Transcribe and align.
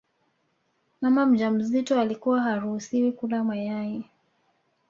Mama 1.01 1.25
mjamzito 1.25 1.99
alikuwa 1.99 2.41
haruhusiwi 2.41 3.11
kula 3.11 3.43
mayai 3.43 4.05